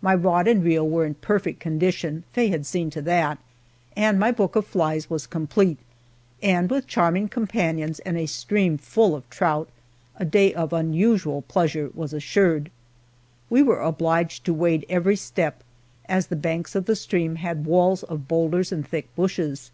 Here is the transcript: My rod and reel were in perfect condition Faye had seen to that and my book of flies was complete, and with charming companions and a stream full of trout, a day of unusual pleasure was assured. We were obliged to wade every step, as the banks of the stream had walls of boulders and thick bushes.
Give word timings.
My 0.00 0.14
rod 0.14 0.46
and 0.46 0.62
reel 0.62 0.88
were 0.88 1.04
in 1.04 1.14
perfect 1.14 1.58
condition 1.58 2.22
Faye 2.32 2.46
had 2.46 2.64
seen 2.64 2.90
to 2.90 3.02
that 3.02 3.38
and 3.96 4.20
my 4.20 4.30
book 4.30 4.54
of 4.54 4.64
flies 4.64 5.10
was 5.10 5.26
complete, 5.26 5.78
and 6.40 6.70
with 6.70 6.86
charming 6.86 7.28
companions 7.28 7.98
and 8.06 8.16
a 8.16 8.26
stream 8.26 8.78
full 8.78 9.16
of 9.16 9.28
trout, 9.30 9.68
a 10.16 10.24
day 10.24 10.54
of 10.54 10.72
unusual 10.72 11.42
pleasure 11.42 11.90
was 11.92 12.12
assured. 12.12 12.70
We 13.50 13.64
were 13.64 13.80
obliged 13.80 14.44
to 14.44 14.54
wade 14.54 14.86
every 14.88 15.16
step, 15.16 15.64
as 16.08 16.28
the 16.28 16.36
banks 16.36 16.76
of 16.76 16.84
the 16.86 16.94
stream 16.94 17.34
had 17.34 17.66
walls 17.66 18.04
of 18.04 18.28
boulders 18.28 18.70
and 18.70 18.86
thick 18.86 19.12
bushes. 19.16 19.72